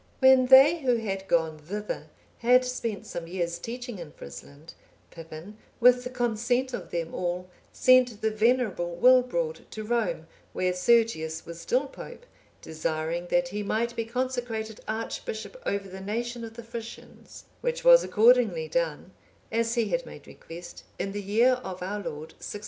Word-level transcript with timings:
When 0.17 0.47
they 0.47 0.79
who 0.79 0.95
had 0.95 1.27
gone 1.27 1.59
thither 1.59 2.07
had 2.39 2.65
spent 2.65 3.05
some 3.05 3.27
years 3.27 3.59
teaching 3.59 3.99
in 3.99 4.13
Frisland, 4.13 4.73
Pippin, 5.11 5.59
with 5.79 6.03
the 6.03 6.09
consent 6.09 6.73
of 6.73 6.89
them 6.89 7.13
all, 7.13 7.51
sent 7.71 8.19
the 8.19 8.31
venerable 8.31 8.95
Wilbrord 8.97 9.69
to 9.69 9.83
Rome, 9.83 10.25
where 10.53 10.73
Sergius 10.73 11.45
was 11.45 11.61
still 11.61 11.85
pope, 11.85 12.25
desiring 12.63 13.27
that 13.27 13.49
he 13.49 13.61
might 13.61 13.95
be 13.95 14.05
consecrated 14.05 14.79
archbishop 14.87 15.61
over 15.67 15.87
the 15.87 16.01
nation 16.01 16.43
of 16.43 16.55
the 16.55 16.63
Frisians; 16.63 17.43
which 17.61 17.83
was 17.83 18.03
accordingly 18.03 18.67
done, 18.67 19.11
as 19.51 19.75
he 19.75 19.89
had 19.89 20.03
made 20.07 20.25
request, 20.25 20.83
in 20.97 21.11
the 21.11 21.21
year 21.21 21.59
of 21.63 21.83
our 21.83 21.99
Lord 21.99 22.31
696. 22.39 22.59